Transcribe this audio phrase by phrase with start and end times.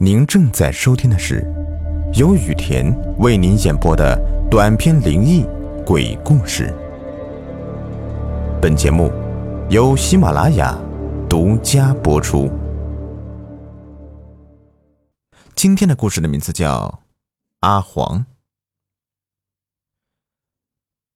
[0.00, 1.42] 您正在收听的是
[2.14, 2.86] 由雨田
[3.18, 4.16] 为您演播的
[4.48, 5.44] 短篇灵异
[5.84, 6.72] 鬼故事。
[8.62, 9.10] 本节目
[9.70, 10.78] 由喜马拉雅
[11.28, 12.48] 独家播出。
[15.56, 17.00] 今天的故事的名字叫
[17.58, 18.20] 《阿黄》。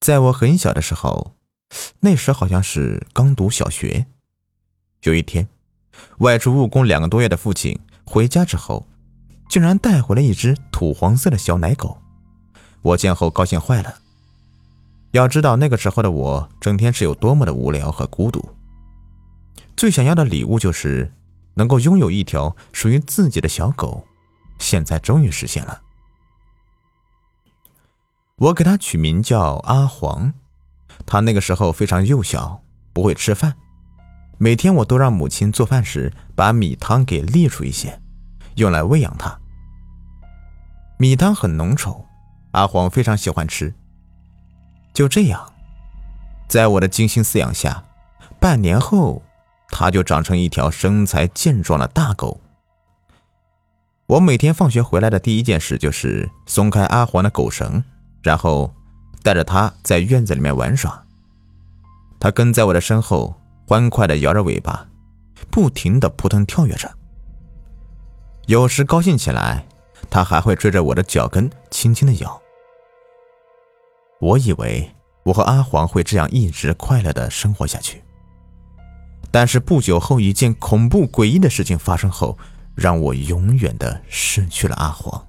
[0.00, 1.32] 在我很小的时候，
[2.00, 4.04] 那时好像是刚读小学。
[5.04, 5.48] 有一天，
[6.18, 7.80] 外出务工两个多月的父亲。
[8.06, 8.86] 回家之后，
[9.48, 12.00] 竟然带回了一只土黄色的小奶狗。
[12.80, 13.96] 我见后高兴坏了。
[15.10, 18.48] 要知道那个时候的我，整天是有多么的无聊和孤独。
[19.76, 21.12] 最想要的礼物就是
[21.54, 24.06] 能够拥有一条属于自己的小狗。
[24.58, 25.82] 现在终于实现了。
[28.36, 30.32] 我给它取名叫阿黄。
[31.04, 33.54] 它那个时候非常幼小，不会吃饭。
[34.38, 38.00] 每天我都让母亲做饭时把米汤给沥出一些，
[38.56, 39.38] 用来喂养它。
[40.98, 42.04] 米汤很浓稠，
[42.50, 43.72] 阿黄非常喜欢吃。
[44.92, 45.52] 就这样，
[46.48, 47.84] 在我的精心饲养下，
[48.38, 49.22] 半年后，
[49.70, 52.40] 它就长成一条身材健壮的大狗。
[54.06, 57.82] 我每天放学回来的第一件事就是松开阿黄的狗绳，
[58.22, 58.74] 然后
[59.22, 61.04] 带着它在院子里面玩耍。
[62.20, 63.34] 它跟在我的身后。
[63.66, 64.86] 欢快的摇着尾巴，
[65.50, 66.88] 不停的扑腾跳跃着。
[68.46, 69.66] 有时高兴起来，
[70.08, 72.40] 它还会追着我的脚跟轻轻的咬。
[74.20, 74.88] 我以为
[75.24, 78.00] 我和阿黄会这样一直快乐的生活下去，
[79.32, 82.38] 但是不久后一件恐怖诡异的事情发生后，
[82.76, 85.26] 让我永远的失去了阿黄。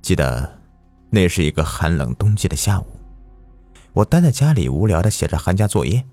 [0.00, 0.58] 记得，
[1.10, 2.86] 那是一个寒冷冬季的下午。
[3.94, 6.04] 我待在家里，无聊的写着寒假作业。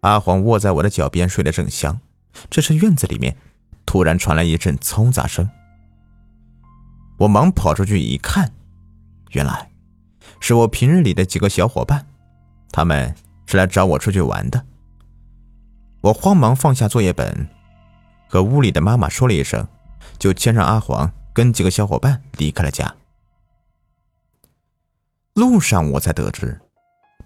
[0.00, 2.00] 阿黄卧在我的脚边，睡得正香。
[2.50, 3.36] 这时，院子里面
[3.86, 5.48] 突然传来一阵嘈杂声。
[7.18, 8.52] 我忙跑出去一看，
[9.30, 9.70] 原来
[10.40, 12.04] 是我平日里的几个小伙伴，
[12.72, 13.14] 他们
[13.46, 14.66] 是来找我出去玩的。
[16.00, 17.48] 我慌忙放下作业本，
[18.28, 19.66] 和屋里的妈妈说了一声，
[20.18, 22.96] 就牵上阿黄，跟几个小伙伴离开了家。
[25.34, 26.60] 路上，我才得知。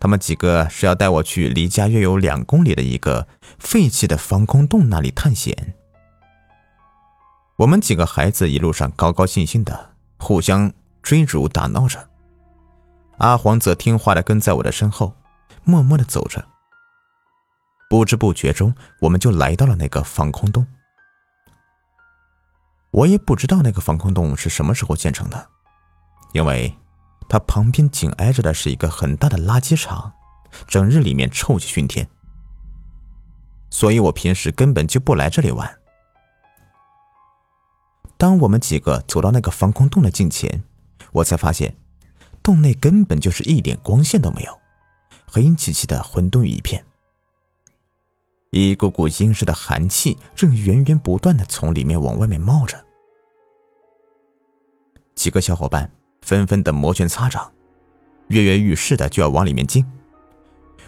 [0.01, 3.27] 他们几个是要带我去离家约有两公里的一个
[3.59, 5.75] 废弃的防空洞那里探险。
[7.57, 10.73] 我们几个孩子一路上高高兴兴的，互相
[11.03, 12.09] 追逐打闹着。
[13.19, 15.13] 阿黄则听话的跟在我的身后，
[15.65, 16.47] 默默的走着。
[17.91, 20.65] 不知不觉中，我们就来到了那个防空洞。
[22.93, 25.49] 我也不知道那个防空洞是什么时候建成的，
[26.33, 26.73] 因为。
[27.29, 30.15] 它旁边紧挨着的是一个很大的垃圾场，
[30.67, 32.09] 整日里面臭气熏天，
[33.69, 35.79] 所以我平时根本就不来这里玩。
[38.17, 40.65] 当我们几个走到那个防空洞的近前，
[41.13, 41.77] 我才发现，
[42.43, 44.59] 洞内根本就是一点光线都没有，
[45.27, 46.85] 黑漆漆的混沌一片，
[48.51, 52.83] 一股股阴湿的寒气正源源不断的从里面往外面冒着。
[55.15, 55.98] 几个小伙伴。
[56.29, 57.51] 纷纷的摩拳擦掌，
[58.27, 59.83] 跃跃欲试的就要往里面进，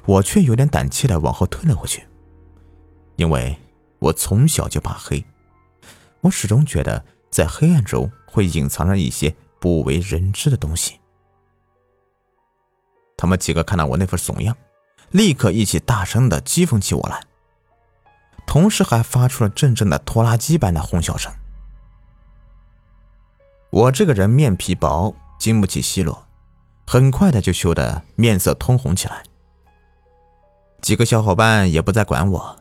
[0.04, 2.06] 我却有点胆怯的往后退了回去，
[3.16, 3.56] 因为
[4.00, 5.24] 我从小就怕黑，
[6.20, 11.00] 我始终觉得在黑暗中会隐藏着一些不为人知的东西。
[13.16, 14.54] 他们几个看到我那副怂样，
[15.10, 17.22] 立刻一起大声的讥讽起我来，
[18.46, 21.32] 同时还发出了阵阵的拖拉机般的哄笑声。
[23.70, 25.16] 我这个人面皮薄。
[25.40, 26.26] 经不起奚落，
[26.86, 29.22] 很快的就羞得面色通红起来。
[30.82, 32.56] 几个小伙伴也不再管我，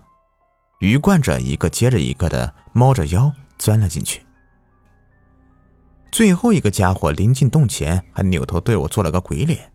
[0.80, 4.26] 鱼贯着一个接着一个的猫着腰钻了进去。
[6.10, 9.72] 最后一个家伙临近洞前，还扭头对我做了个鬼脸，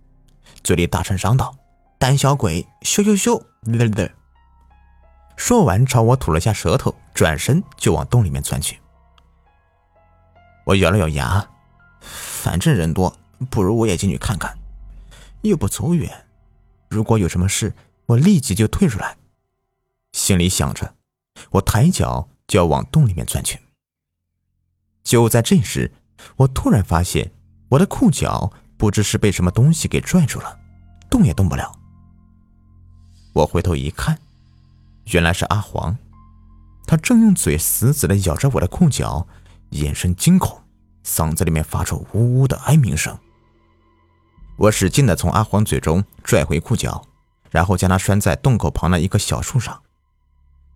[0.63, 1.55] 嘴里大声嚷道
[2.01, 3.41] ：“胆小鬼，羞羞羞！”
[5.37, 8.79] 说完朝我吐了下舌头，转身就往洞里面钻去。
[10.65, 11.47] 我咬了咬牙。
[12.45, 13.17] 反正人多，
[13.49, 14.59] 不如我也进去看看，
[15.41, 16.27] 又不走远。
[16.91, 17.73] 如果有什么事，
[18.05, 19.17] 我立即就退出来。
[20.13, 20.95] 心里想着，
[21.53, 23.59] 我抬脚就要往洞里面钻去。
[25.03, 25.91] 就在这时，
[26.37, 27.33] 我突然发现
[27.71, 30.59] 我的裤脚不知是被什么东西给拽住了，
[31.09, 31.75] 动也动不了。
[33.33, 34.19] 我回头一看，
[35.13, 35.97] 原来是阿黄，
[36.87, 39.27] 他正用嘴死死的咬着我的裤脚，
[39.71, 40.61] 眼神惊恐。
[41.05, 43.17] 嗓子里面发出呜呜的哀鸣声。
[44.57, 47.05] 我使劲的从阿黄嘴中拽回裤脚，
[47.51, 49.83] 然后将它拴在洞口旁的一棵小树上。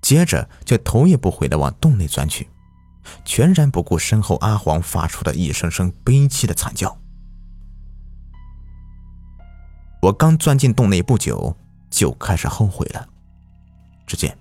[0.00, 2.48] 接着就头也不回地往洞内钻去，
[3.24, 6.96] 全然不顾身后阿黄发出的一声声悲凄的惨叫。
[10.00, 11.56] 我刚钻进洞内不久，
[11.90, 13.08] 就开始后悔了。
[14.06, 14.38] 只见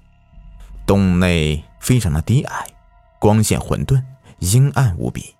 [0.86, 2.68] 洞内非常的低矮，
[3.19, 4.04] 光线混沌，
[4.39, 5.36] 阴暗无比，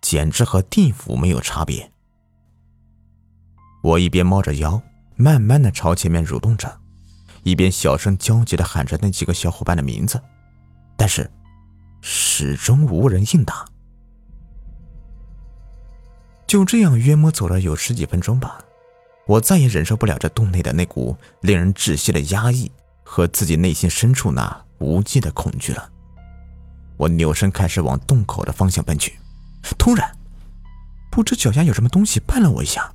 [0.00, 1.90] 简直和地府没有差别。
[3.82, 4.82] 我一边猫着腰，
[5.16, 6.80] 慢慢的朝前面蠕动着，
[7.42, 10.20] 一边小声焦急的喊着那几个小伙伴的名字，
[10.96, 11.30] 但是
[12.00, 13.64] 始终无人应答。
[16.46, 18.58] 就这样约摸走了有十几分钟吧，
[19.26, 22.70] 我再也忍受不了这洞内的那股令人窒息的压抑
[23.04, 25.88] 和自己内心深处那无尽的恐惧了。
[26.96, 29.18] 我扭身开始往洞口的方向奔去，
[29.78, 30.16] 突然，
[31.10, 32.92] 不知脚下有什么东西绊了我一下，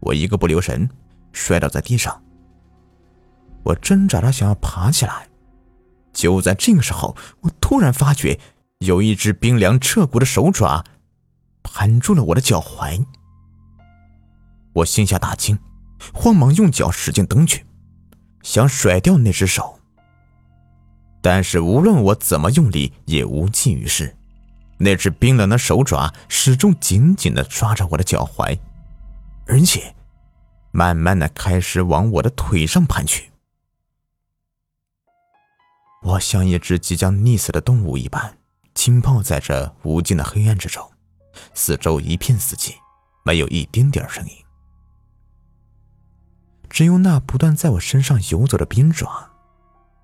[0.00, 0.88] 我一个不留神
[1.32, 2.22] 摔倒在地上。
[3.62, 5.28] 我挣扎着想要爬起来，
[6.12, 8.38] 就在这个时候，我突然发觉
[8.78, 10.84] 有一只冰凉彻骨的手爪。
[11.62, 13.04] 盘住了我的脚踝，
[14.72, 15.58] 我心下大惊，
[16.14, 17.66] 慌忙用脚使劲蹬去，
[18.42, 19.78] 想甩掉那只手。
[21.20, 24.16] 但是无论我怎么用力，也无济于事。
[24.82, 28.58] 那只冰冷的手爪始终紧紧的抓着我的脚踝，
[29.46, 29.94] 而且
[30.70, 33.30] 慢慢的开始往我的腿上盘去。
[36.02, 38.38] 我像一只即将溺死的动物一般，
[38.72, 40.90] 浸泡在这无尽的黑暗之中。
[41.52, 42.74] 四周一片死寂，
[43.22, 44.32] 没有一丁点声音，
[46.70, 49.30] 只有那不断在我身上游走的冰爪。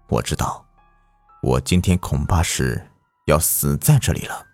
[0.08, 0.66] 我知道，
[1.42, 2.90] 我今天恐怕是
[3.26, 4.46] 要死在这里了。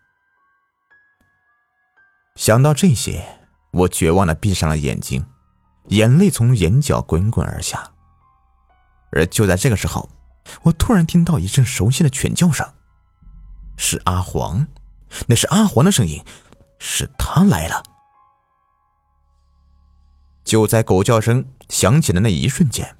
[2.34, 3.40] 想到这些，
[3.72, 5.24] 我绝望的闭上了眼睛，
[5.88, 7.92] 眼泪从眼角滚滚而下。
[9.10, 10.08] 而就在这个时候，
[10.62, 12.66] 我突然听到一阵熟悉的犬叫声，
[13.76, 14.66] 是阿黄，
[15.26, 16.24] 那是阿黄的声音。
[16.84, 17.80] 是他来了！
[20.42, 22.96] 就在狗叫声响起的那一瞬间，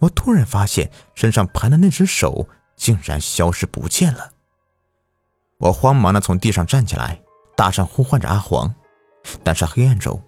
[0.00, 2.46] 我突然发现身上盘的那只手
[2.76, 4.32] 竟然消失不见了。
[5.56, 7.22] 我慌忙的从地上站起来，
[7.58, 8.72] 大声呼唤着阿黄，
[9.42, 10.22] 但是黑暗中，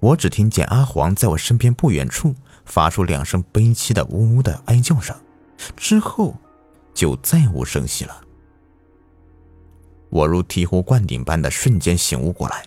[0.00, 2.34] 我只听见阿黄在我身边不远处
[2.64, 5.14] 发出两声悲凄的呜呜的哀叫声，
[5.76, 6.34] 之后
[6.94, 8.18] 就再无声息了。
[10.08, 12.64] 我如醍醐灌顶般的瞬间醒悟过来，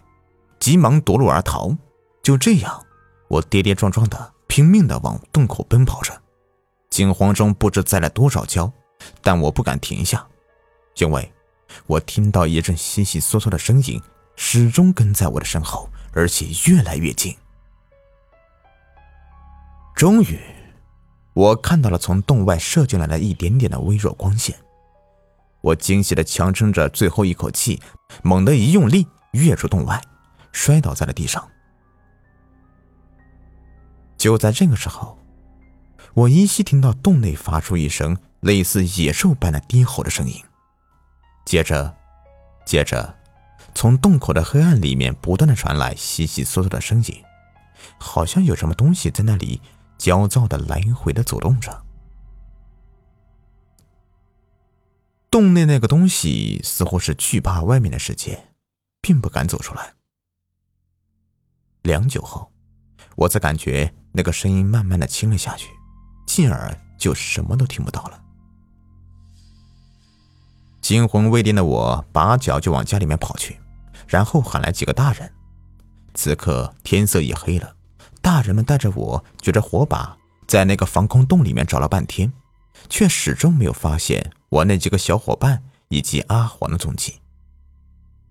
[0.59, 1.75] 急忙夺路而逃。
[2.21, 2.85] 就这样，
[3.27, 6.13] 我跌跌撞撞的拼命的往洞口奔跑着，
[6.91, 8.71] 惊慌中不知栽了多少跤，
[9.23, 10.23] 但我不敢停下，
[10.97, 11.33] 因为
[11.85, 14.01] 我听到一阵悉悉嗦嗦的声音
[14.35, 17.35] 始终跟在我的身后，而且越来越近。
[19.95, 20.39] 终于，
[21.33, 24.55] 我看到了从洞外射进来的一点点的微弱光线。
[25.61, 27.81] 我惊喜的强撑着最后一口气，
[28.23, 29.99] 猛地一用力，跃出洞外，
[30.51, 31.45] 摔倒在了地上。
[34.17, 35.17] 就在这个时候，
[36.13, 40.41] 我依稀听到洞内发出一声类似野兽般的低吼的声音，
[41.47, 41.95] 接着，
[42.65, 43.17] 接着，
[43.73, 47.23] 从洞口的黑暗里面不断的传来悉悉索索的声音，
[47.97, 49.61] 好像有什么东西在那里
[49.97, 51.85] 焦躁的来回的走动着。
[55.31, 58.49] 洞内那个东西似乎是惧怕外面的世界，
[58.99, 59.94] 并不敢走出来。
[61.83, 62.51] 良久后，
[63.16, 65.69] 我才感觉那个声音慢慢的轻了下去，
[66.27, 68.26] 进而就什么都听不到了。
[70.81, 73.59] 惊魂未定的我拔脚就往家里面跑去，
[74.07, 75.31] 然后喊来几个大人。
[76.13, 77.75] 此刻天色已黑了，
[78.21, 80.17] 大人们带着我举着火把，
[80.47, 82.31] 在那个防空洞里面找了半天，
[82.89, 84.31] 却始终没有发现。
[84.49, 87.19] 我那几个小伙伴以及阿黄的踪迹，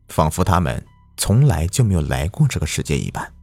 [0.08, 0.84] 仿佛他们
[1.16, 3.34] 从来就没有来过这个世界一般。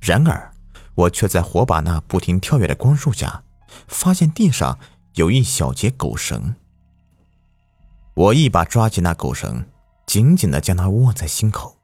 [0.00, 0.50] 然而，
[0.94, 3.42] 我却在火把那不停跳跃的光束下，
[3.86, 4.78] 发现地上
[5.14, 6.54] 有一小节狗绳。
[8.16, 9.70] 我一把抓起那狗绳，
[10.06, 11.78] 紧紧的将它握在心口，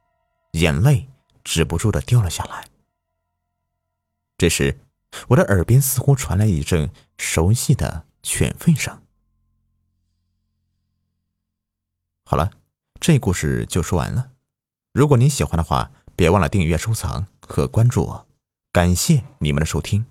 [0.53, 1.07] 眼泪
[1.45, 2.67] 止不住的掉了下来。
[4.39, 4.81] 这时，
[5.29, 8.07] 我的耳边似乎传来一阵熟悉的。
[8.25, 9.03] 犬吠声。
[12.25, 12.53] 好了，
[13.01, 14.31] 这故事就说完了。
[14.93, 18.27] 如果您喜欢的话，别忘了订阅、收藏和关注我。
[18.71, 20.07] 感谢你们的收听。